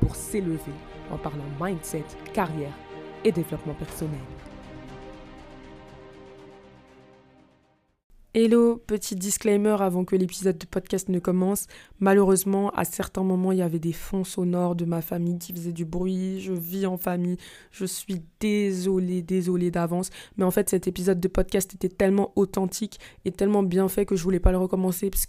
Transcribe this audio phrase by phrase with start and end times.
[0.00, 0.58] pour s'élever
[1.10, 2.74] en parlant mindset, carrière
[3.24, 4.20] et développement personnel.
[8.34, 11.66] Hello, petit disclaimer avant que l'épisode de podcast ne commence.
[11.98, 15.72] Malheureusement, à certains moments, il y avait des fonds sonores de ma famille qui faisaient
[15.72, 16.38] du bruit.
[16.40, 17.38] Je vis en famille.
[17.72, 20.10] Je suis désolée, désolée d'avance.
[20.36, 24.14] Mais en fait, cet épisode de podcast était tellement authentique et tellement bien fait que
[24.14, 25.26] je voulais pas le recommencer parce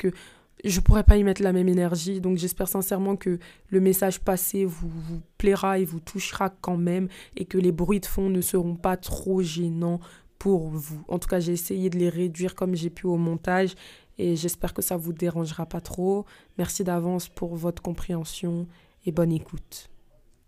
[0.64, 2.22] je pourrais pas y mettre la même énergie.
[2.22, 4.90] Donc j'espère sincèrement que le message passé vous,
[5.38, 8.98] plaira et vous touchera quand même et que les bruits de fond ne seront pas
[8.98, 10.00] trop gênants
[10.38, 11.04] pour vous.
[11.08, 13.76] En tout cas, j'ai essayé de les réduire comme j'ai pu au montage
[14.18, 16.26] et j'espère que ça vous dérangera pas trop.
[16.58, 18.68] Merci d'avance pour votre compréhension
[19.06, 19.90] et bonne écoute.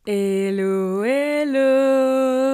[0.07, 2.51] Hello, hello.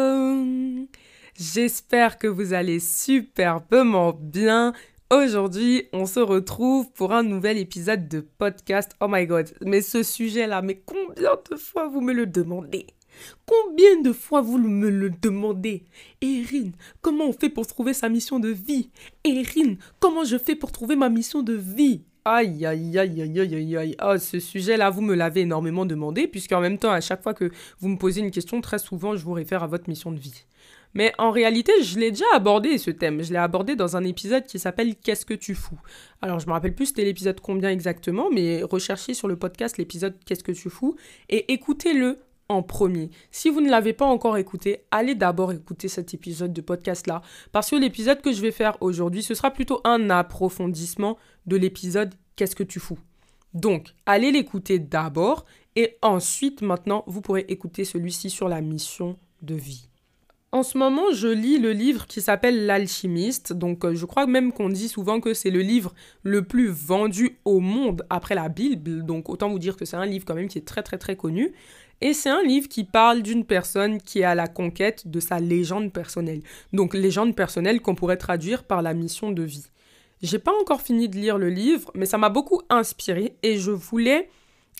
[1.35, 4.73] J'espère que vous allez superbement bien.
[5.09, 8.91] Aujourd'hui, on se retrouve pour un nouvel épisode de podcast.
[8.99, 12.87] Oh my god, mais ce sujet-là, mais combien de fois vous me le demandez?
[13.45, 15.85] Combien de fois vous me le demandez?
[16.21, 18.89] Erin, comment on fait pour trouver sa mission de vie?
[19.23, 22.01] Erin, comment je fais pour trouver ma mission de vie?
[22.25, 23.95] Aïe, aïe, aïe, aïe, aïe, aïe, aïe.
[23.99, 27.49] Ah, ce sujet-là, vous me l'avez énormément demandé, puisqu'en même temps, à chaque fois que
[27.79, 30.43] vous me posez une question, très souvent, je vous réfère à votre mission de vie.
[30.97, 33.21] Mais en réalité, je l'ai déjà abordé ce thème.
[33.21, 35.79] Je l'ai abordé dans un épisode qui s'appelle Qu'est-ce que tu fous?
[36.23, 40.15] Alors, je me rappelle plus c'était l'épisode combien exactement, mais recherchez sur le podcast l'épisode
[40.25, 40.95] Qu'est-ce que tu fous
[41.29, 42.17] et écoutez-le
[42.49, 43.11] en premier.
[43.29, 47.21] Si vous ne l'avez pas encore écouté, allez d'abord écouter cet épisode de podcast-là.
[47.51, 52.15] Parce que l'épisode que je vais faire aujourd'hui, ce sera plutôt un approfondissement de l'épisode
[52.35, 52.97] Qu'est-ce que tu fous?
[53.53, 55.45] Donc, allez l'écouter d'abord
[55.75, 59.89] et ensuite, maintenant, vous pourrez écouter celui-ci sur la mission de vie.
[60.53, 63.51] En ce moment, je lis le livre qui s'appelle L'alchimiste.
[63.51, 65.93] Donc, euh, je crois même qu'on dit souvent que c'est le livre
[66.23, 69.03] le plus vendu au monde après la Bible.
[69.03, 71.17] Donc, autant vous dire que c'est un livre quand même qui est très très très
[71.17, 71.51] connu.
[71.99, 75.41] Et c'est un livre qui parle d'une personne qui est à la conquête de sa
[75.41, 76.41] légende personnelle.
[76.71, 79.65] Donc, légende personnelle qu'on pourrait traduire par la mission de vie.
[80.21, 83.71] J'ai pas encore fini de lire le livre, mais ça m'a beaucoup inspiré et je
[83.71, 84.29] voulais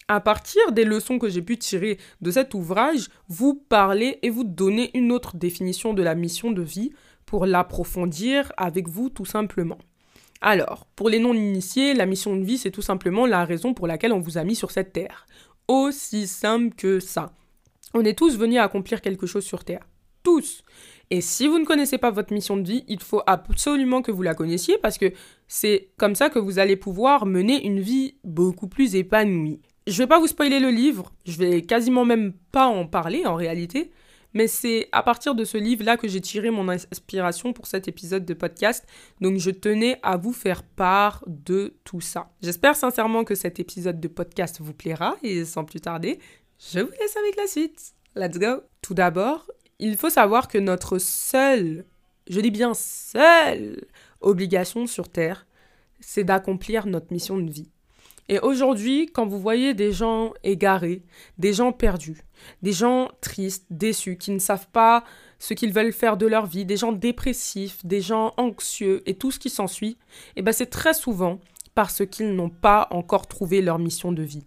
[0.07, 4.43] à partir des leçons que j'ai pu tirer de cet ouvrage, vous parler et vous
[4.43, 6.91] donner une autre définition de la mission de vie
[7.25, 9.77] pour l'approfondir avec vous tout simplement.
[10.41, 14.13] Alors, pour les non-initiés, la mission de vie, c'est tout simplement la raison pour laquelle
[14.13, 15.25] on vous a mis sur cette terre.
[15.67, 17.33] Aussi simple que ça.
[17.93, 19.87] On est tous venus accomplir quelque chose sur terre.
[20.23, 20.63] Tous.
[21.09, 24.21] Et si vous ne connaissez pas votre mission de vie, il faut absolument que vous
[24.21, 25.11] la connaissiez parce que
[25.47, 29.61] c'est comme ça que vous allez pouvoir mener une vie beaucoup plus épanouie.
[29.87, 33.35] Je vais pas vous spoiler le livre, je vais quasiment même pas en parler en
[33.35, 33.89] réalité,
[34.33, 38.25] mais c'est à partir de ce livre-là que j'ai tiré mon inspiration pour cet épisode
[38.25, 38.85] de podcast,
[39.21, 42.29] donc je tenais à vous faire part de tout ça.
[42.41, 46.19] J'espère sincèrement que cet épisode de podcast vous plaira et sans plus tarder,
[46.59, 47.93] je vous laisse avec la suite.
[48.13, 48.63] Let's go.
[48.81, 49.49] Tout d'abord,
[49.79, 51.85] il faut savoir que notre seule,
[52.29, 53.85] je dis bien seule,
[54.19, 55.47] obligation sur Terre,
[56.01, 57.71] c'est d'accomplir notre mission de vie.
[58.29, 61.03] Et aujourd'hui, quand vous voyez des gens égarés,
[61.37, 62.21] des gens perdus,
[62.61, 65.03] des gens tristes, déçus, qui ne savent pas
[65.39, 69.31] ce qu'ils veulent faire de leur vie, des gens dépressifs, des gens anxieux et tout
[69.31, 69.97] ce qui s'ensuit,
[70.35, 71.39] eh ben c'est très souvent
[71.75, 74.45] parce qu'ils n'ont pas encore trouvé leur mission de vie.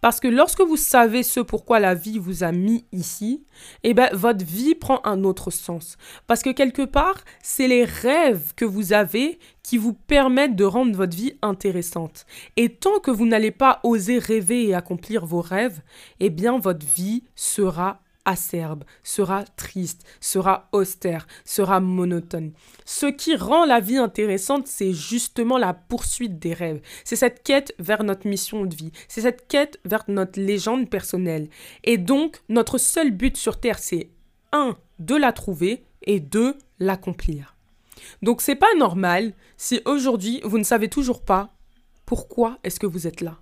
[0.00, 3.44] Parce que lorsque vous savez ce pourquoi la vie vous a mis ici,
[3.82, 5.96] eh ben, votre vie prend un autre sens.
[6.26, 10.96] Parce que quelque part, c'est les rêves que vous avez qui vous permettent de rendre
[10.96, 12.26] votre vie intéressante.
[12.56, 15.82] Et tant que vous n'allez pas oser rêver et accomplir vos rêves,
[16.20, 22.52] eh bien, votre vie sera acerbe, sera triste, sera austère, sera monotone.
[22.84, 26.82] Ce qui rend la vie intéressante, c'est justement la poursuite des rêves.
[27.04, 28.92] C'est cette quête vers notre mission de vie.
[29.08, 31.48] C'est cette quête vers notre légende personnelle.
[31.84, 34.10] Et donc, notre seul but sur Terre, c'est
[34.52, 37.56] un, de la trouver et deux, l'accomplir.
[38.20, 41.54] Donc, c'est pas normal si aujourd'hui vous ne savez toujours pas
[42.04, 43.38] pourquoi est-ce que vous êtes là.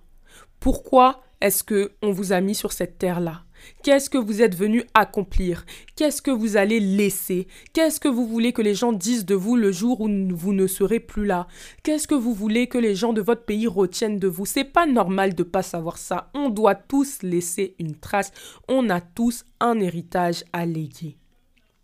[0.61, 3.43] Pourquoi est-ce que on vous a mis sur cette terre-là?
[3.83, 5.65] Qu'est-ce que vous êtes venu accomplir?
[5.95, 7.47] Qu'est-ce que vous allez laisser?
[7.73, 10.67] Qu'est-ce que vous voulez que les gens disent de vous le jour où vous ne
[10.67, 11.47] serez plus là?
[11.83, 14.45] Qu'est-ce que vous voulez que les gens de votre pays retiennent de vous?
[14.45, 16.29] C'est pas normal de pas savoir ça.
[16.33, 18.31] On doit tous laisser une trace.
[18.67, 21.17] On a tous un héritage à léguer.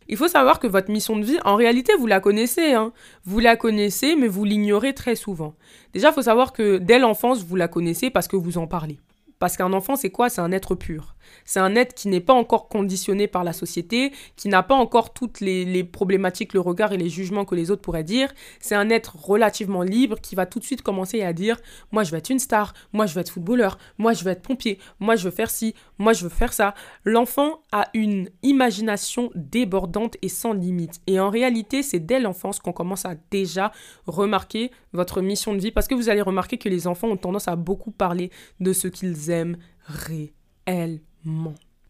[0.07, 2.73] Il faut savoir que votre mission de vie, en réalité, vous la connaissez.
[2.73, 2.91] Hein.
[3.25, 5.55] Vous la connaissez, mais vous l'ignorez très souvent.
[5.93, 8.99] Déjà, il faut savoir que dès l'enfance, vous la connaissez parce que vous en parlez.
[9.39, 10.29] Parce qu'un enfant, c'est quoi?
[10.29, 11.12] C'est un être pur.
[11.45, 15.13] C'est un être qui n'est pas encore conditionné par la société, qui n'a pas encore
[15.13, 18.33] toutes les, problématiques, le regard et les jugements que les autres pourraient dire.
[18.59, 21.57] C'est un être relativement libre qui va tout de suite commencer à dire
[21.91, 24.41] Moi, je veux être une star, moi, je veux être footballeur, moi, je veux être
[24.41, 26.73] pompier, moi, je veux faire ci, moi, je veux faire ça.
[27.03, 31.01] L'enfant a une imagination débordante et sans limite.
[31.07, 33.71] Et en réalité, c'est dès l'enfance qu'on commence à déjà
[34.07, 37.47] remarquer votre mission de vie parce que vous allez remarquer que les enfants ont tendance
[37.47, 41.12] à beaucoup parler de ce qu'ils aiment réellement.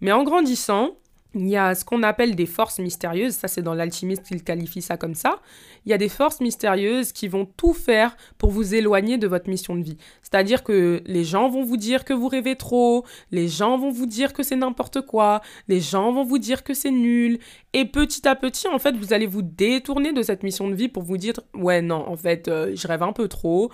[0.01, 0.91] Mais en grandissant,
[1.35, 4.81] il y a ce qu'on appelle des forces mystérieuses, ça c'est dans l'alchimiste qu'il qualifie
[4.81, 5.39] ça comme ça.
[5.85, 9.49] Il y a des forces mystérieuses qui vont tout faire pour vous éloigner de votre
[9.49, 9.97] mission de vie.
[10.21, 14.05] C'est-à-dire que les gens vont vous dire que vous rêvez trop, les gens vont vous
[14.05, 17.39] dire que c'est n'importe quoi, les gens vont vous dire que c'est nul.
[17.73, 20.87] Et petit à petit, en fait, vous allez vous détourner de cette mission de vie
[20.87, 23.71] pour vous dire, ouais non, en fait, euh, je rêve un peu trop,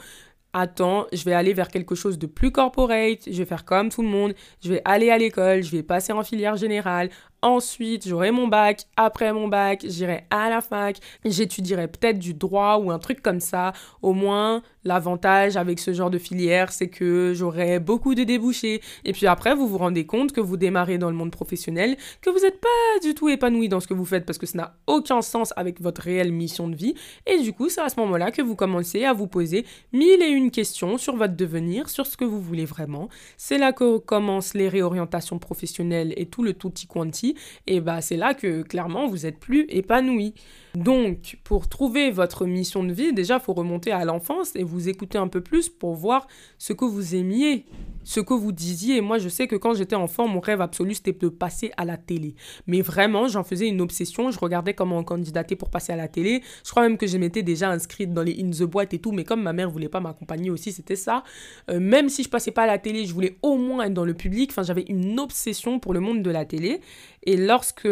[0.54, 4.02] attends, je vais aller vers quelque chose de plus corporate, je vais faire comme tout
[4.02, 7.10] le monde, je vais aller à l'école, je vais passer en filière générale,
[7.42, 8.86] Ensuite, j'aurai mon bac.
[8.98, 10.98] Après mon bac, j'irai à la fac.
[11.24, 13.72] J'étudierai peut-être du droit ou un truc comme ça.
[14.02, 18.82] Au moins, l'avantage avec ce genre de filière, c'est que j'aurai beaucoup de débouchés.
[19.06, 22.30] Et puis après, vous vous rendez compte que vous démarrez dans le monde professionnel, que
[22.30, 22.68] vous n'êtes pas
[23.02, 25.80] du tout épanoui dans ce que vous faites parce que ça n'a aucun sens avec
[25.82, 26.96] votre réelle mission de vie.
[27.26, 30.30] Et du coup, c'est à ce moment-là que vous commencez à vous poser mille et
[30.30, 33.08] une questions sur votre devenir, sur ce que vous voulez vraiment.
[33.38, 37.29] C'est là que commencent les réorientations professionnelles et tout le tutti quanti
[37.68, 40.34] et bah c'est là que clairement vous êtes plus épanoui.
[40.76, 44.88] Donc, pour trouver votre mission de vie, déjà, il faut remonter à l'enfance et vous
[44.88, 46.28] écouter un peu plus pour voir
[46.58, 47.66] ce que vous aimiez,
[48.04, 49.02] ce que vous disiez.
[49.02, 51.98] Moi, je sais que quand j'étais enfant, mon rêve absolu, c'était de passer à la
[51.98, 52.36] télé.
[52.68, 54.30] Mais vraiment, j'en faisais une obsession.
[54.32, 56.44] Je regardais comment candidater pour passer à la télé.
[56.64, 59.12] Je crois même que je m'étais déjà inscrite dans les In the Boîte et tout.
[59.12, 61.24] Mais comme ma mère voulait pas m'accompagner aussi, c'était ça.
[61.70, 64.06] Euh, même si je passais pas à la télé, je voulais au moins être dans
[64.06, 64.52] le public.
[64.52, 66.82] Enfin, j'avais une obsession pour le monde de la télé.
[67.24, 67.88] Et lorsque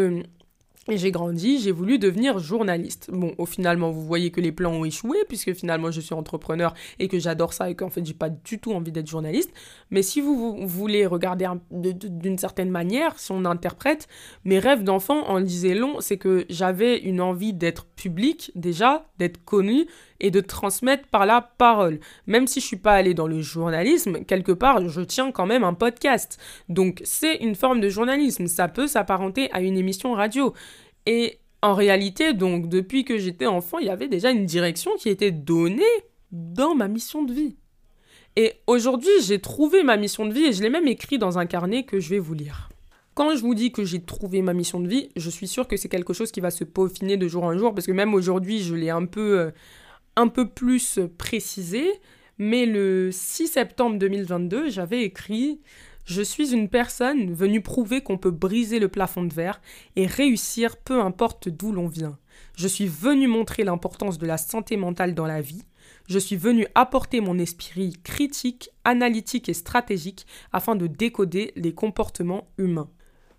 [0.89, 3.10] et j'ai grandi, j'ai voulu devenir journaliste.
[3.12, 6.74] Bon, au finalement, vous voyez que les plans ont échoué, puisque finalement, je suis entrepreneur
[7.00, 9.51] et que j'adore ça et qu'en fait, j'ai pas du tout envie d'être journaliste.
[9.92, 14.07] Mais si vous, voulez regarder d'une certaine manière, si on interprète,
[14.45, 19.44] mes rêves d'enfant en disaient long, c'est que j'avais une envie d'être public, déjà, d'être
[19.44, 19.88] connu
[20.19, 22.00] et de transmettre par la parole.
[22.25, 25.63] Même si je suis pas allée dans le journalisme, quelque part, je tiens quand même
[25.63, 26.40] un podcast.
[26.69, 28.48] Donc, c'est une forme de journalisme.
[28.48, 30.54] Ça peut s'apparenter à une émission radio.
[31.07, 35.09] Et en réalité, donc, depuis que j'étais enfant, il y avait déjà une direction qui
[35.09, 35.81] était donnée
[36.31, 37.56] dans ma mission de vie.
[38.36, 41.45] Et aujourd'hui, j'ai trouvé ma mission de vie et je l'ai même écrit dans un
[41.45, 42.69] carnet que je vais vous lire.
[43.15, 45.77] Quand je vous dis que j'ai trouvé ma mission de vie, je suis sûre que
[45.77, 48.62] c'est quelque chose qui va se peaufiner de jour en jour parce que même aujourd'hui,
[48.62, 49.51] je l'ai un peu euh,
[50.18, 51.89] un peu plus précisé,
[52.38, 55.62] mais le 6 septembre 2022, j'avais écrit
[56.07, 59.59] Je suis une personne venue prouver qu'on peut briser le plafond de verre
[59.98, 62.18] et réussir peu importe d'où l'on vient.
[62.56, 65.63] Je suis venu montrer l'importance de la santé mentale dans la vie.
[66.07, 72.45] Je suis venu apporter mon esprit critique, analytique et stratégique afin de décoder les comportements
[72.57, 72.89] humains.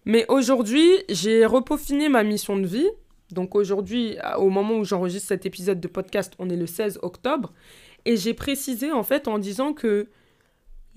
[0.05, 2.91] Mais aujourd'hui, j'ai repaufiné ma mission de vie
[3.31, 7.53] donc aujourd'hui, au moment où j'enregistre cet épisode de podcast, on est le 16 octobre.
[8.07, 10.09] Et j'ai précisé en fait en disant que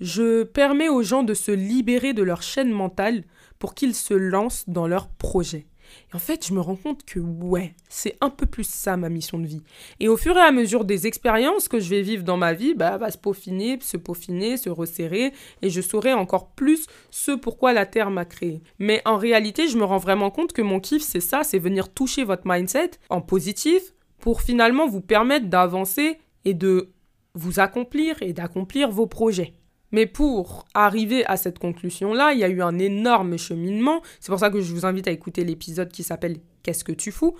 [0.02, 3.22] je permets aux gens de se libérer de leur chaîne mentale
[3.60, 5.66] pour qu'ils se lancent dans leurs projets.
[6.10, 9.08] Et en fait, je me rends compte que ouais, c'est un peu plus ça ma
[9.08, 9.62] mission de vie.
[10.00, 12.74] Et au fur et à mesure des expériences que je vais vivre dans ma vie,
[12.74, 17.72] bah, va se peaufiner, se peaufiner, se resserrer, et je saurai encore plus ce pourquoi
[17.72, 18.60] la Terre m'a créé.
[18.80, 21.92] Mais en réalité, je me rends vraiment compte que mon kiff, c'est ça, c'est venir
[21.92, 26.90] toucher votre mindset en positif pour finalement vous permettre d'avancer et de
[27.34, 29.54] vous accomplir et d'accomplir vos projets.
[29.92, 34.02] Mais pour arriver à cette conclusion-là, il y a eu un énorme cheminement.
[34.20, 37.12] C'est pour ça que je vous invite à écouter l'épisode qui s'appelle Qu'est-ce que tu
[37.12, 37.36] fous?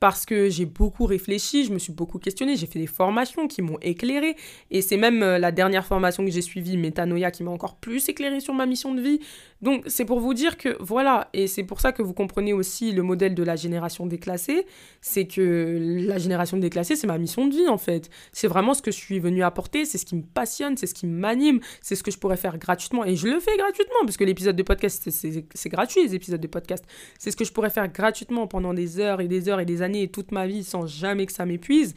[0.00, 3.62] Parce que j'ai beaucoup réfléchi, je me suis beaucoup questionné, j'ai fait des formations qui
[3.62, 4.36] m'ont éclairé
[4.70, 8.08] et c'est même euh, la dernière formation que j'ai suivie, Metanoia, qui m'a encore plus
[8.08, 9.20] éclairé sur ma mission de vie.
[9.60, 12.92] Donc c'est pour vous dire que voilà, et c'est pour ça que vous comprenez aussi
[12.92, 14.66] le modèle de la génération déclassée,
[15.00, 18.08] c'est que la génération déclassée, c'est ma mission de vie en fait.
[18.32, 20.94] C'est vraiment ce que je suis venu apporter, c'est ce qui me passionne, c'est ce
[20.94, 24.16] qui m'anime, c'est ce que je pourrais faire gratuitement et je le fais gratuitement parce
[24.16, 26.84] que l'épisode de podcast, c'est gratuit les épisodes de podcast.
[27.18, 29.82] C'est ce que je pourrais faire gratuitement pendant des heures et des heures et des
[29.82, 31.94] années et toute ma vie sans jamais que ça m'épuise.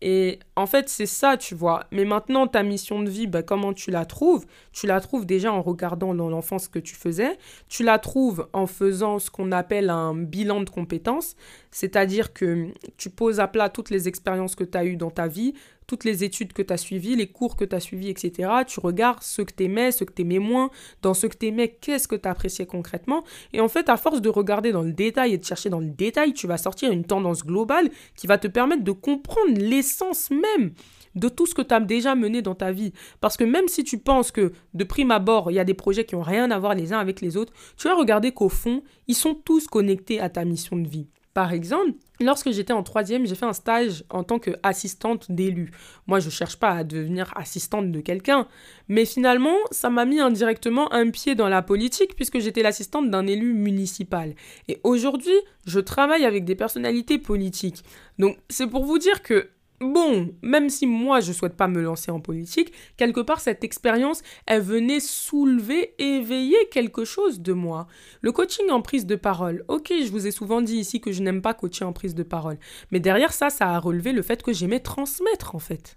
[0.00, 1.86] Et en fait, c'est ça, tu vois.
[1.90, 4.46] Mais maintenant, ta mission de vie, bah, comment tu la trouves?
[4.72, 7.36] Tu la trouves déjà en regardant dans l'enfance ce que tu faisais.
[7.68, 11.34] Tu la trouves en faisant ce qu'on appelle un bilan de compétences.
[11.72, 15.26] C'est-à-dire que tu poses à plat toutes les expériences que tu as eues dans ta
[15.26, 15.54] vie,
[15.88, 18.50] toutes les études que tu as suivies, les cours que tu as suivis, etc.
[18.66, 20.70] Tu regardes ce que tu aimais, ce que tu aimais moins.
[21.02, 24.20] Dans ce que tu aimais, qu'est-ce que tu appréciais concrètement Et en fait, à force
[24.20, 27.04] de regarder dans le détail et de chercher dans le détail, tu vas sortir une
[27.04, 30.72] tendance globale qui va te permettre de comprendre l'essence même
[31.14, 32.92] de tout ce que tu as déjà mené dans ta vie.
[33.22, 36.04] Parce que même si tu penses que de prime abord, il y a des projets
[36.04, 38.82] qui n'ont rien à voir les uns avec les autres, tu vas regarder qu'au fond,
[39.06, 41.08] ils sont tous connectés à ta mission de vie.
[41.38, 45.70] Par exemple, lorsque j'étais en troisième, j'ai fait un stage en tant qu'assistante d'élu.
[46.08, 48.48] Moi, je ne cherche pas à devenir assistante de quelqu'un,
[48.88, 53.28] mais finalement, ça m'a mis indirectement un pied dans la politique puisque j'étais l'assistante d'un
[53.28, 54.34] élu municipal.
[54.66, 57.84] Et aujourd'hui, je travaille avec des personnalités politiques.
[58.18, 59.48] Donc, c'est pour vous dire que
[59.80, 64.22] Bon, même si moi je souhaite pas me lancer en politique, quelque part cette expérience,
[64.46, 67.86] elle venait soulever, éveiller quelque chose de moi.
[68.20, 69.64] Le coaching en prise de parole.
[69.68, 72.24] Ok, je vous ai souvent dit ici que je n'aime pas coacher en prise de
[72.24, 72.58] parole.
[72.90, 75.96] Mais derrière ça, ça a relevé le fait que j'aimais transmettre en fait.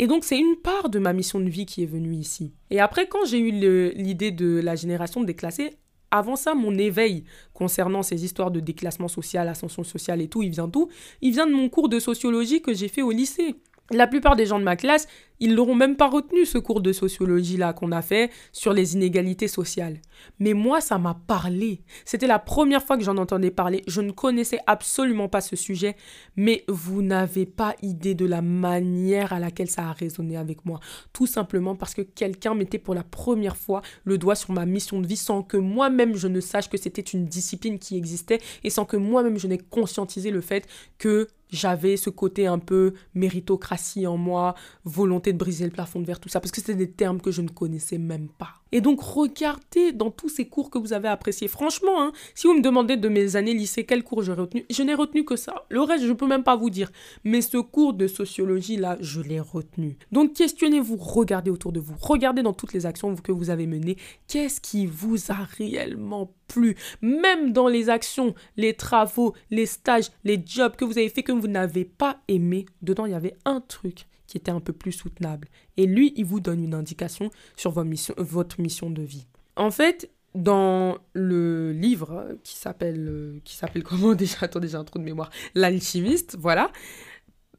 [0.00, 2.52] Et donc c'est une part de ma mission de vie qui est venue ici.
[2.70, 3.52] Et après, quand j'ai eu
[3.94, 5.76] l'idée de la génération déclassée,
[6.10, 7.24] avant ça, mon éveil
[7.54, 10.88] concernant ces histoires de déclassement social, ascension sociale et tout, il vient d'où?
[11.20, 13.56] Il vient de mon cours de sociologie que j'ai fait au lycée.
[13.92, 15.08] La plupart des gens de ma classe,
[15.40, 19.48] ils n'auront même pas retenu ce cours de sociologie-là qu'on a fait sur les inégalités
[19.48, 20.00] sociales.
[20.38, 21.80] Mais moi, ça m'a parlé.
[22.04, 23.82] C'était la première fois que j'en entendais parler.
[23.88, 25.96] Je ne connaissais absolument pas ce sujet,
[26.36, 30.78] mais vous n'avez pas idée de la manière à laquelle ça a résonné avec moi.
[31.12, 35.00] Tout simplement parce que quelqu'un mettait pour la première fois le doigt sur ma mission
[35.00, 38.70] de vie sans que moi-même je ne sache que c'était une discipline qui existait et
[38.70, 40.68] sans que moi-même je n'ai conscientisé le fait
[40.98, 44.54] que j'avais ce côté un peu méritocratie en moi,
[44.84, 47.30] volonté de briser le plafond de verre, tout ça, parce que c'était des termes que
[47.30, 48.59] je ne connaissais même pas.
[48.72, 51.48] Et donc regardez dans tous ces cours que vous avez appréciés.
[51.48, 54.82] Franchement, hein, si vous me demandez de mes années lycée quel cours j'ai retenu, je
[54.82, 55.66] n'ai retenu que ça.
[55.68, 56.90] Le reste, je ne peux même pas vous dire.
[57.24, 59.96] Mais ce cours de sociologie là, je l'ai retenu.
[60.12, 63.96] Donc questionnez-vous, regardez autour de vous, regardez dans toutes les actions que vous avez menées,
[64.28, 70.42] qu'est-ce qui vous a réellement plu, même dans les actions, les travaux, les stages, les
[70.44, 72.66] jobs que vous avez fait que vous n'avez pas aimé.
[72.82, 75.48] Dedans, il y avait un truc qui était un peu plus soutenable.
[75.76, 79.26] Et lui, il vous donne une indication sur votre mission, de vie.
[79.56, 84.36] En fait, dans le livre qui s'appelle euh, qui s'appelle comment déjà?
[84.42, 86.70] Attendez j'ai un trou de mémoire l'alchimiste voilà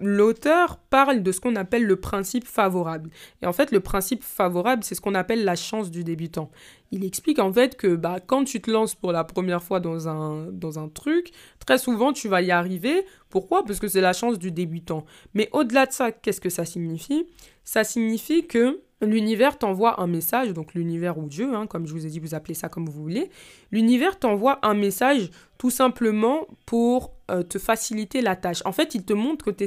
[0.01, 3.09] l'auteur parle de ce qu'on appelle le principe favorable.
[3.41, 6.51] Et en fait, le principe favorable, c'est ce qu'on appelle la chance du débutant.
[6.91, 10.09] Il explique en fait que bah, quand tu te lances pour la première fois dans
[10.09, 11.31] un, dans un truc,
[11.65, 13.05] très souvent tu vas y arriver.
[13.29, 13.63] Pourquoi?
[13.63, 15.05] Parce que c'est la chance du débutant.
[15.33, 17.25] Mais au-delà de ça, qu'est-ce que ça signifie?
[17.63, 22.05] Ça signifie que l'univers t'envoie un message, donc l'univers ou Dieu, hein, comme je vous
[22.05, 23.29] ai dit, vous appelez ça comme vous voulez.
[23.71, 28.61] L'univers t'envoie un message tout simplement pour euh, te faciliter la tâche.
[28.65, 29.65] En fait, il te montre que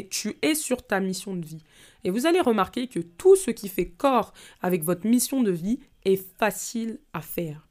[0.00, 1.62] tu es sur ta mission de vie.
[2.04, 4.32] Et vous allez remarquer que tout ce qui fait corps
[4.62, 7.66] avec votre mission de vie est facile à faire.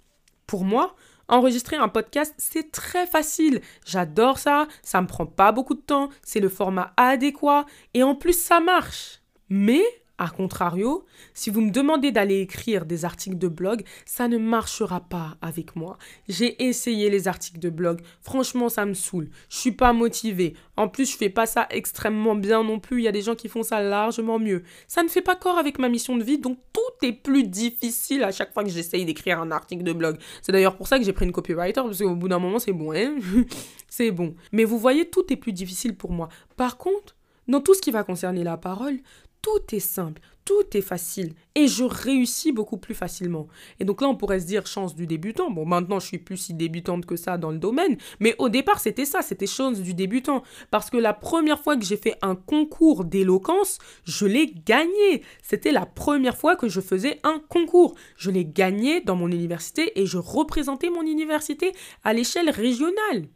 [0.45, 0.95] Pour moi,
[1.27, 3.61] enregistrer un podcast, c'est très facile.
[3.85, 8.15] J'adore ça, ça me prend pas beaucoup de temps, c'est le format adéquat et en
[8.15, 9.21] plus ça marche.
[9.49, 9.83] Mais
[10.19, 14.99] a contrario, si vous me demandez d'aller écrire des articles de blog, ça ne marchera
[14.99, 15.97] pas avec moi.
[16.27, 19.29] J'ai essayé les articles de blog, franchement ça me saoule.
[19.49, 20.53] Je suis pas motivée.
[20.75, 23.35] En plus, je fais pas ça extrêmement bien non plus, il y a des gens
[23.35, 24.63] qui font ça largement mieux.
[24.87, 28.23] Ça ne fait pas corps avec ma mission de vie, donc tout est plus difficile
[28.23, 30.17] à chaque fois que j'essaye d'écrire un article de blog.
[30.41, 32.73] C'est d'ailleurs pour ça que j'ai pris une copywriter parce qu'au bout d'un moment, c'est
[32.73, 33.15] bon, hein
[33.87, 34.35] C'est bon.
[34.51, 36.29] Mais vous voyez, tout est plus difficile pour moi.
[36.57, 37.15] Par contre,
[37.47, 38.99] dans tout ce qui va concerner la parole,
[39.41, 43.47] tout est simple, tout est facile et je réussis beaucoup plus facilement.
[43.79, 45.51] Et donc là, on pourrait se dire chance du débutant.
[45.51, 48.79] Bon, maintenant, je suis plus si débutante que ça dans le domaine, mais au départ,
[48.79, 50.43] c'était ça, c'était chance du débutant.
[50.71, 55.23] Parce que la première fois que j'ai fait un concours d'éloquence, je l'ai gagné.
[55.43, 57.95] C'était la première fois que je faisais un concours.
[58.17, 63.27] Je l'ai gagné dans mon université et je représentais mon université à l'échelle régionale.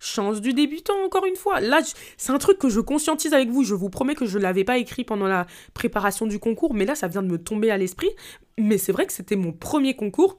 [0.00, 1.60] Chance du débutant, encore une fois.
[1.60, 1.80] Là,
[2.16, 3.64] c'est un truc que je conscientise avec vous.
[3.64, 6.84] Je vous promets que je ne l'avais pas écrit pendant la préparation du concours, mais
[6.84, 8.10] là, ça vient de me tomber à l'esprit.
[8.58, 10.38] Mais c'est vrai que c'était mon premier concours,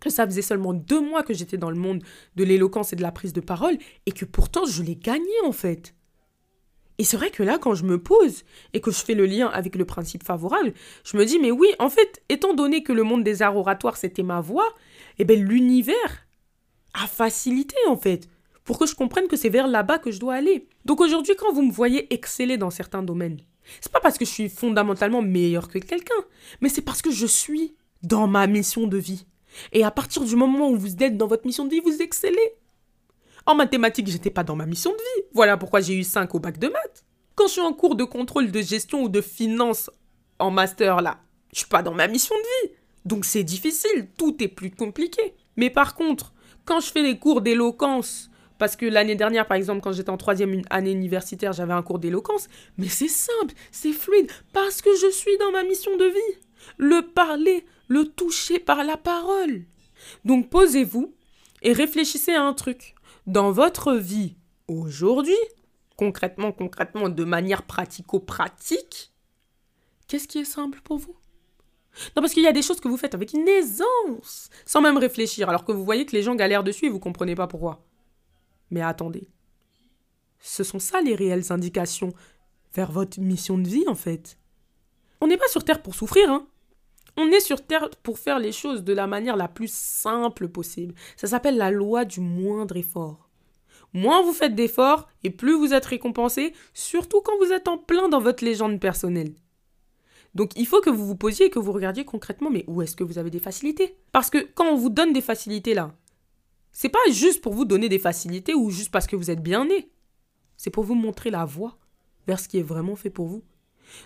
[0.00, 2.02] que ça faisait seulement deux mois que j'étais dans le monde
[2.36, 5.52] de l'éloquence et de la prise de parole, et que pourtant, je l'ai gagné, en
[5.52, 5.94] fait.
[7.00, 8.42] Et c'est vrai que là, quand je me pose
[8.72, 10.72] et que je fais le lien avec le principe favorable,
[11.04, 13.96] je me dis, mais oui, en fait, étant donné que le monde des arts oratoires,
[13.96, 14.74] c'était ma voix,
[15.18, 16.26] eh bien, l'univers
[16.94, 18.28] a facilité, en fait
[18.68, 20.68] pour que je comprenne que c'est vers là-bas que je dois aller.
[20.84, 23.38] Donc aujourd'hui, quand vous me voyez exceller dans certains domaines,
[23.80, 26.22] c'est pas parce que je suis fondamentalement meilleur que quelqu'un,
[26.60, 29.24] mais c'est parce que je suis dans ma mission de vie.
[29.72, 32.56] Et à partir du moment où vous êtes dans votre mission de vie, vous excellez.
[33.46, 35.24] En mathématiques, j'étais pas dans ma mission de vie.
[35.32, 37.06] Voilà pourquoi j'ai eu 5 au bac de maths.
[37.36, 39.88] Quand je suis en cours de contrôle de gestion ou de finance
[40.38, 41.20] en master là,
[41.54, 42.74] je suis pas dans ma mission de vie.
[43.06, 45.32] Donc c'est difficile, tout est plus compliqué.
[45.56, 46.34] Mais par contre,
[46.66, 50.16] quand je fais les cours d'éloquence parce que l'année dernière, par exemple, quand j'étais en
[50.16, 52.48] troisième année universitaire, j'avais un cours d'éloquence.
[52.76, 56.38] Mais c'est simple, c'est fluide, parce que je suis dans ma mission de vie.
[56.76, 59.64] Le parler, le toucher par la parole.
[60.24, 61.14] Donc posez-vous
[61.62, 62.94] et réfléchissez à un truc.
[63.26, 64.36] Dans votre vie
[64.66, 65.36] aujourd'hui,
[65.96, 69.12] concrètement, concrètement, de manière pratico-pratique,
[70.08, 71.16] qu'est-ce qui est simple pour vous?
[72.16, 74.98] Non, parce qu'il y a des choses que vous faites avec une aisance, sans même
[74.98, 77.84] réfléchir, alors que vous voyez que les gens galèrent dessus et vous comprenez pas pourquoi.
[78.70, 79.28] Mais attendez.
[80.40, 82.12] Ce sont ça les réelles indications
[82.74, 84.38] vers votre mission de vie, en fait.
[85.20, 86.46] On n'est pas sur Terre pour souffrir, hein.
[87.16, 90.94] On est sur Terre pour faire les choses de la manière la plus simple possible.
[91.16, 93.28] Ça s'appelle la loi du moindre effort.
[93.92, 98.08] Moins vous faites d'efforts et plus vous êtes récompensé, surtout quand vous êtes en plein
[98.08, 99.34] dans votre légende personnelle.
[100.34, 102.94] Donc il faut que vous vous posiez et que vous regardiez concrètement, mais où est-ce
[102.94, 103.96] que vous avez des facilités?
[104.12, 105.92] Parce que quand on vous donne des facilités là,
[106.72, 109.64] c'est pas juste pour vous donner des facilités ou juste parce que vous êtes bien
[109.64, 109.90] né.
[110.56, 111.78] C'est pour vous montrer la voie
[112.26, 113.44] vers ce qui est vraiment fait pour vous.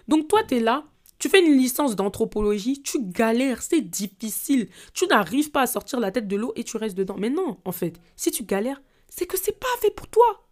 [0.08, 0.84] Donc toi, tu es là,
[1.18, 4.68] tu fais une licence d'anthropologie, tu galères, c'est difficile.
[4.92, 7.16] Tu n'arrives pas à sortir la tête de l'eau et tu restes dedans.
[7.18, 10.48] Mais non, en fait, si tu galères, c'est que c'est pas fait pour toi.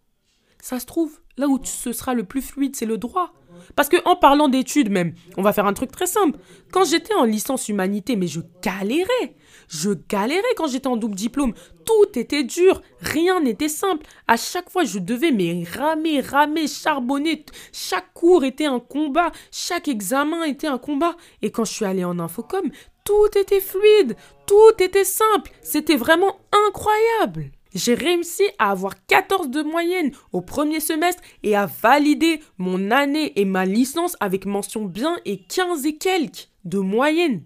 [0.61, 3.33] Ça se trouve, là où ce sera le plus fluide, c'est le droit.
[3.75, 6.39] Parce que en parlant d'études même, on va faire un truc très simple.
[6.71, 9.35] Quand j'étais en licence humanité, mais je galérais.
[9.67, 11.53] Je galérais quand j'étais en double diplôme.
[11.85, 14.05] Tout était dur, rien n'était simple.
[14.27, 17.45] À chaque fois, je devais me ramer, ramer, charbonner.
[17.71, 21.15] Chaque cours était un combat, chaque examen était un combat.
[21.41, 22.69] Et quand je suis allée en infocom,
[23.03, 24.15] tout était fluide,
[24.45, 25.51] tout était simple.
[25.61, 27.51] C'était vraiment incroyable.
[27.73, 33.39] J'ai réussi à avoir 14 de moyenne au premier semestre et à valider mon année
[33.39, 37.43] et ma licence avec mention bien et 15 et quelques de moyenne.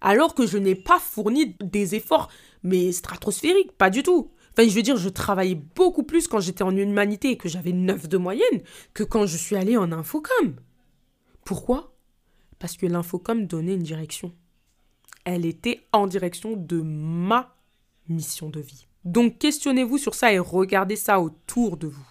[0.00, 2.28] Alors que je n'ai pas fourni des efforts,
[2.62, 4.30] mais stratosphériques, pas du tout.
[4.52, 7.72] Enfin, je veux dire, je travaillais beaucoup plus quand j'étais en humanité et que j'avais
[7.72, 8.62] 9 de moyenne
[8.94, 10.56] que quand je suis allé en infocom.
[11.44, 11.96] Pourquoi?
[12.58, 14.34] Parce que l'infocom donnait une direction.
[15.24, 17.56] Elle était en direction de ma
[18.08, 18.87] mission de vie.
[19.08, 22.06] Donc questionnez-vous sur ça et regardez ça autour de vous,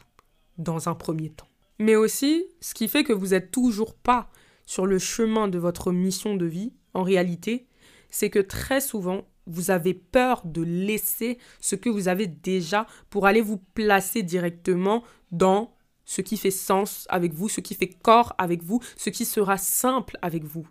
[0.57, 1.47] dans un premier temps.
[1.77, 4.31] Mais aussi, ce qui fait que vous n'êtes toujours pas
[4.65, 7.67] sur le chemin de votre mission de vie, en réalité,
[8.09, 13.27] c'est que très souvent, vous avez peur de laisser ce que vous avez déjà pour
[13.27, 18.33] aller vous placer directement dans ce qui fait sens avec vous, ce qui fait corps
[18.39, 20.67] avec vous, ce qui sera simple avec vous.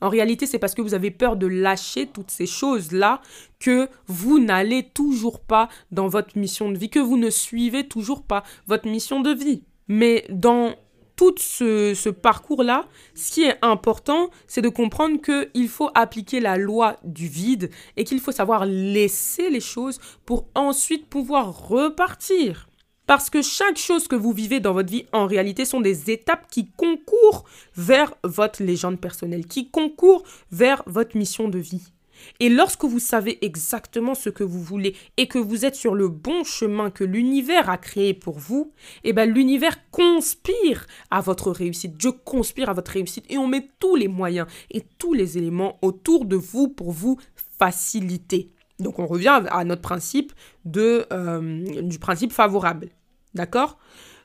[0.00, 3.20] En réalité, c'est parce que vous avez peur de lâcher toutes ces choses-là
[3.58, 8.22] que vous n'allez toujours pas dans votre mission de vie, que vous ne suivez toujours
[8.22, 9.62] pas votre mission de vie.
[9.88, 10.74] Mais dans
[11.16, 16.98] tout ce, parcours-là, ce qui est important, c'est de comprendre qu'il faut appliquer la loi
[17.04, 22.65] du vide et qu'il faut savoir laisser les choses pour ensuite pouvoir repartir.
[23.06, 26.46] Parce que chaque chose que vous vivez dans votre vie, en réalité, sont des étapes
[26.50, 27.44] qui concourent
[27.76, 31.92] vers votre légende personnelle, qui concourent vers votre mission de vie.
[32.40, 36.08] Et lorsque vous savez exactement ce que vous voulez et que vous êtes sur le
[36.08, 38.72] bon chemin que l'univers a créé pour vous,
[39.04, 41.96] eh ben l'univers conspire à votre réussite.
[41.96, 45.78] Dieu conspire à votre réussite et on met tous les moyens et tous les éléments
[45.82, 47.18] autour de vous pour vous
[47.58, 48.50] faciliter.
[48.78, 50.32] Donc on revient à notre principe
[50.64, 52.90] de, euh, du principe favorable.
[53.34, 53.78] D'accord?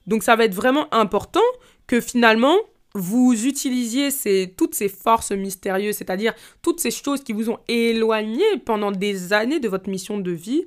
[0.07, 1.39] Donc ça va être vraiment important
[1.87, 2.55] que finalement
[2.93, 8.43] vous utilisiez ces, toutes ces forces mystérieuses, c'est-à-dire toutes ces choses qui vous ont éloigné
[8.65, 10.65] pendant des années de votre mission de vie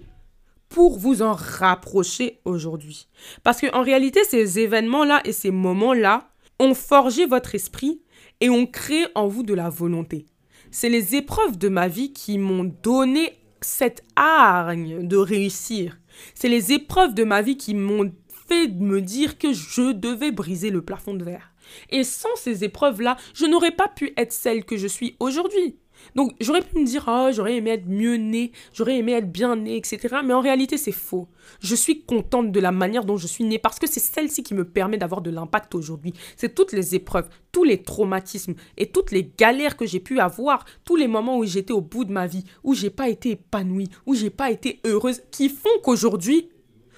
[0.70, 3.08] pour vous en rapprocher aujourd'hui.
[3.42, 8.00] Parce qu'en réalité, ces événements-là et ces moments-là ont forgé votre esprit
[8.40, 10.26] et ont créé en vous de la volonté.
[10.70, 15.98] C'est les épreuves de ma vie qui m'ont donné cette hargne de réussir.
[16.34, 18.12] C'est les épreuves de ma vie qui m'ont
[18.48, 21.50] fait me dire que je devais briser le plafond de verre.
[21.90, 25.78] Et sans ces épreuves-là, je n'aurais pas pu être celle que je suis aujourd'hui.
[26.14, 29.56] Donc j'aurais pu me dire, oh, j'aurais aimé être mieux née, j'aurais aimé être bien
[29.56, 30.16] née, etc.
[30.24, 31.28] Mais en réalité, c'est faux.
[31.60, 34.54] Je suis contente de la manière dont je suis née parce que c'est celle-ci qui
[34.54, 36.14] me permet d'avoir de l'impact aujourd'hui.
[36.36, 40.64] C'est toutes les épreuves, tous les traumatismes et toutes les galères que j'ai pu avoir,
[40.84, 43.88] tous les moments où j'étais au bout de ma vie, où j'ai pas été épanouie,
[44.06, 46.48] où j'ai pas été heureuse, qui font qu'aujourd'hui,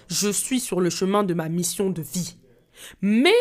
[0.08, 2.36] je suis sur le chemin de ma mission de vie.
[3.00, 3.34] Mais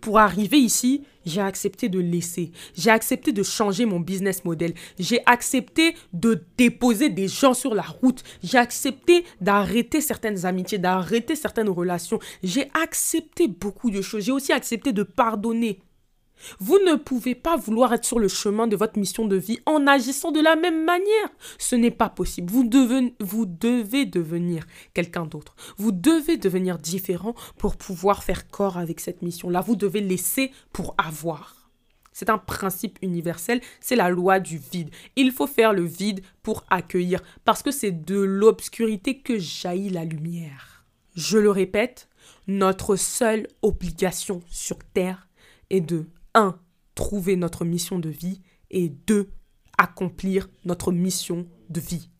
[0.00, 2.52] pour arriver ici, j'ai accepté de laisser.
[2.74, 4.74] J'ai accepté de changer mon business model.
[4.98, 8.22] J'ai accepté de déposer des gens sur la route.
[8.42, 12.18] J'ai accepté d'arrêter certaines amitiés, d'arrêter certaines relations.
[12.42, 14.24] J'ai accepté beaucoup de choses.
[14.24, 15.80] J'ai aussi accepté de pardonner.
[16.58, 19.86] Vous ne pouvez pas vouloir être sur le chemin de votre mission de vie en
[19.86, 21.28] agissant de la même manière.
[21.58, 22.52] Ce n'est pas possible.
[22.52, 25.54] Vous devez, vous devez devenir quelqu'un d'autre.
[25.76, 29.60] Vous devez devenir différent pour pouvoir faire corps avec cette mission-là.
[29.60, 31.60] Vous devez laisser pour avoir.
[32.12, 34.90] C'est un principe universel, c'est la loi du vide.
[35.16, 40.04] Il faut faire le vide pour accueillir, parce que c'est de l'obscurité que jaillit la
[40.04, 40.84] lumière.
[41.14, 42.08] Je le répète,
[42.46, 45.28] notre seule obligation sur Terre
[45.70, 46.58] est de 1.
[46.94, 48.40] Trouver notre mission de vie
[48.70, 49.30] et 2.
[49.78, 52.10] Accomplir notre mission de vie.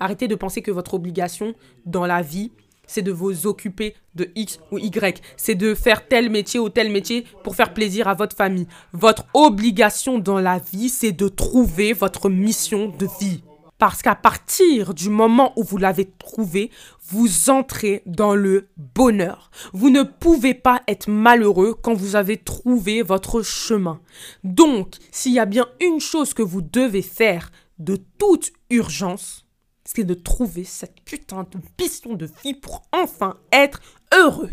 [0.00, 1.54] Arrêtez de penser que votre obligation
[1.86, 2.52] dans la vie,
[2.86, 5.22] c'est de vous occuper de X ou Y.
[5.36, 8.66] C'est de faire tel métier ou tel métier pour faire plaisir à votre famille.
[8.92, 13.42] Votre obligation dans la vie, c'est de trouver votre mission de vie.
[13.78, 16.70] Parce qu'à partir du moment où vous l'avez trouvé,
[17.10, 19.50] vous entrez dans le bonheur.
[19.72, 24.00] Vous ne pouvez pas être malheureux quand vous avez trouvé votre chemin.
[24.42, 29.46] Donc, s'il y a bien une chose que vous devez faire de toute urgence,
[29.84, 33.80] c'est de trouver cette putain de piston de vie pour enfin être
[34.12, 34.50] heureux.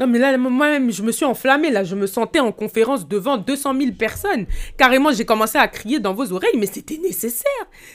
[0.00, 1.70] Non, mais là, moi-même, je me suis enflammée.
[1.70, 4.46] Là, je me sentais en conférence devant 200 000 personnes.
[4.78, 7.44] Carrément, j'ai commencé à crier dans vos oreilles, mais c'était nécessaire.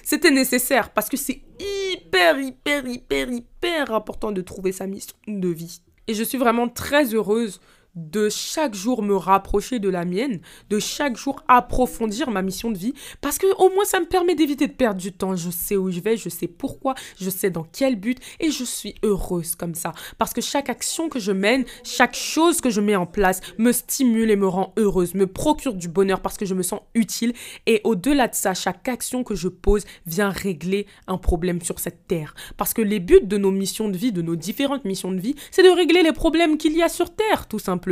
[0.04, 5.48] C'était nécessaire parce que c'est hyper, hyper, hyper, hyper important de trouver sa mission de
[5.48, 5.82] vie.
[6.08, 7.60] Et je suis vraiment très heureuse
[7.96, 12.78] de chaque jour me rapprocher de la mienne, de chaque jour approfondir ma mission de
[12.78, 15.36] vie, parce que au moins ça me permet d'éviter de perdre du temps.
[15.36, 18.64] Je sais où je vais, je sais pourquoi, je sais dans quel but, et je
[18.64, 22.82] suis heureuse comme ça, parce que chaque action que je mène, chaque chose que je
[22.82, 26.46] mets en place me stimule et me rend heureuse, me procure du bonheur parce que
[26.46, 27.34] je me sens utile,
[27.66, 32.08] et au-delà de ça, chaque action que je pose vient régler un problème sur cette
[32.08, 35.20] terre, parce que les buts de nos missions de vie, de nos différentes missions de
[35.20, 37.85] vie, c'est de régler les problèmes qu'il y a sur terre, tout simplement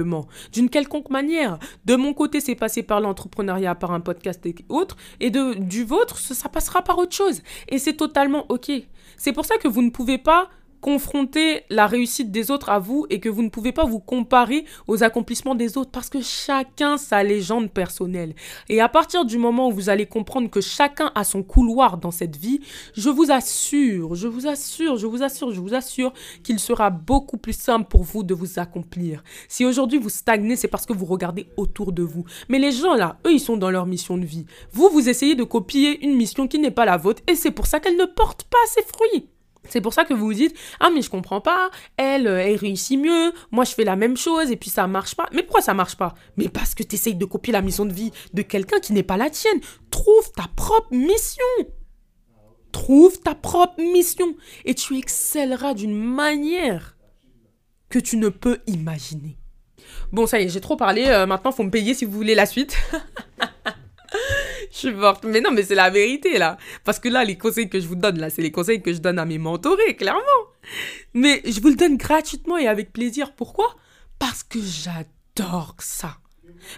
[0.52, 1.60] d'une quelconque manière.
[1.86, 5.84] De mon côté, c'est passé par l'entrepreneuriat, par un podcast et autres, et de, du
[5.84, 7.42] vôtre, ça passera par autre chose.
[7.70, 8.72] Et c'est totalement OK.
[9.18, 10.50] C'est pour ça que vous ne pouvez pas
[10.84, 14.66] confronter la réussite des autres à vous et que vous ne pouvez pas vous comparer
[14.86, 18.36] aux accomplissements des autres parce que chacun sa légende personnelle.
[18.68, 22.12] Et à partir du moment où vous allez comprendre que chacun a son couloir dans
[22.12, 22.60] cette vie,
[22.98, 26.12] je vous assure, je vous assure, je vous assure, je vous assure
[26.44, 29.24] qu'il sera beaucoup plus simple pour vous de vous accomplir.
[29.48, 32.26] Si aujourd'hui vous stagnez, c'est parce que vous regardez autour de vous.
[32.50, 34.48] Mais les gens là, eux, ils sont dans leur mission de vie.
[34.74, 37.68] Vous, vous essayez de copier une mission qui n'est pas la vôtre et c'est pour
[37.68, 39.30] ça qu'elle ne porte pas ses fruits.
[39.70, 42.56] C'est pour ça que vous vous dites ah mais je comprends pas, elle euh, elle
[42.56, 45.30] réussit mieux, moi je fais la même chose et puis ça marche pas.
[45.34, 46.14] Mais pourquoi ça marche pas?
[46.38, 49.04] Mais parce que tu essayes de copier la mission de vie de quelqu'un qui n'est
[49.04, 49.60] pas la tienne.
[49.92, 51.44] Trouve ta propre mission.
[52.72, 56.98] Trouve ta propre mission et tu excelleras d'une manière
[57.90, 59.38] que tu ne peux imaginer.
[60.12, 61.06] Bon, ça y est, j'ai trop parlé.
[61.08, 62.76] Euh, maintenant, faut me payer si vous voulez la suite.
[64.78, 65.24] je suis morte.
[65.24, 66.58] Mais non, mais c'est la vérité, là.
[66.84, 69.00] Parce que là, les conseils que je vous donne, là, c'est les conseils que je
[69.00, 70.22] donne à mes mentorés, clairement.
[71.14, 73.36] Mais je vous le donne gratuitement et avec plaisir.
[73.36, 73.76] Pourquoi?
[74.18, 76.18] Parce que j'adore ça.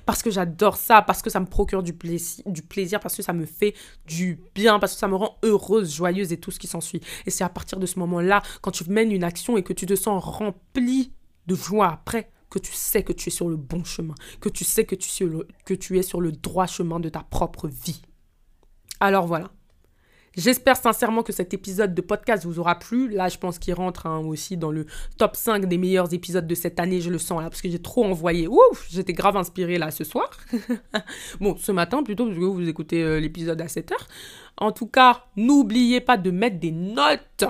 [0.06, 3.22] Parce que j'adore ça, parce que ça me procure du, plaisir, du plaisir, parce que
[3.22, 3.76] ça me fait
[4.08, 7.02] du bien, parce que ça me rend heureuse, joyeuse et tout ce qui s'ensuit.
[7.26, 9.86] Et c'est à partir de ce moment-là, quand tu mènes une action et que tu
[9.86, 11.14] te sens rempli
[11.46, 14.63] de joie après, que tu sais que tu es sur le bon chemin, que tu
[14.63, 18.02] sais que tu, es sur le droit chemin de ta propre vie.
[19.02, 19.52] Alors voilà.
[20.38, 23.10] J'espère sincèrement que cet épisode de podcast vous aura plu.
[23.10, 24.86] Là, je pense qu'il rentre hein, aussi dans le
[25.18, 27.02] top 5 des meilleurs épisodes de cette année.
[27.02, 28.48] Je le sens là, parce que j'ai trop envoyé.
[28.48, 30.30] Ouf, j'étais grave inspirée là ce soir.
[31.41, 34.08] bon, ce matin plutôt, parce que vous écoutez euh, l'épisode à 7 heures.
[34.58, 37.46] En tout cas, n'oubliez pas de mettre des notes.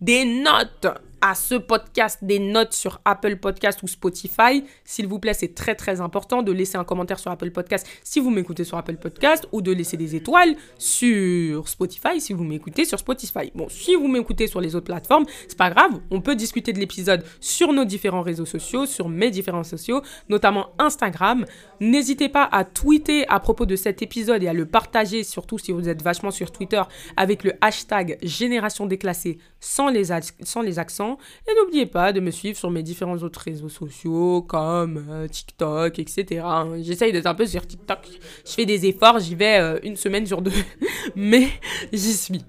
[0.00, 0.88] Des notes
[1.20, 4.64] à ce podcast des notes sur Apple Podcast ou Spotify.
[4.84, 8.20] S'il vous plaît, c'est très très important de laisser un commentaire sur Apple Podcast si
[8.20, 12.84] vous m'écoutez sur Apple Podcast ou de laisser des étoiles sur Spotify si vous m'écoutez
[12.84, 13.50] sur Spotify.
[13.54, 16.78] Bon, si vous m'écoutez sur les autres plateformes, c'est pas grave, on peut discuter de
[16.78, 21.44] l'épisode sur nos différents réseaux sociaux, sur mes différents sociaux, notamment Instagram.
[21.80, 25.72] N'hésitez pas à tweeter à propos de cet épisode et à le partager, surtout si
[25.72, 26.82] vous êtes vachement sur Twitter,
[27.16, 30.06] avec le hashtag Génération déclassée sans les,
[30.42, 31.09] sans les accents.
[31.48, 35.98] Et n'oubliez pas de me suivre sur mes différents autres réseaux sociaux comme euh, TikTok,
[35.98, 36.44] etc.
[36.80, 37.98] J'essaye d'être un peu sur TikTok.
[38.46, 40.52] Je fais des efforts, j'y vais euh, une semaine sur deux,
[41.16, 41.48] mais
[41.92, 42.44] j'y suis.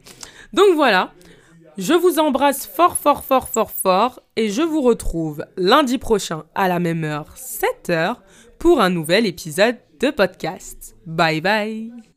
[0.54, 1.14] Donc voilà.
[1.78, 6.68] Je vous embrasse fort, fort, fort, fort, fort et je vous retrouve lundi prochain à
[6.68, 8.18] la même heure, 7h,
[8.60, 10.96] pour un nouvel épisode de podcast.
[11.06, 12.11] Bye bye